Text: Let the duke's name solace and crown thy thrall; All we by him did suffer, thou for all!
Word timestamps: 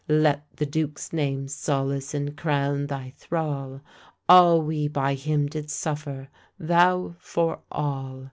Let 0.09 0.47
the 0.55 0.65
duke's 0.65 1.13
name 1.13 1.47
solace 1.47 2.15
and 2.15 2.35
crown 2.35 2.87
thy 2.87 3.13
thrall; 3.19 3.81
All 4.27 4.59
we 4.63 4.87
by 4.87 5.13
him 5.13 5.45
did 5.45 5.69
suffer, 5.69 6.29
thou 6.57 7.13
for 7.19 7.59
all! 7.71 8.19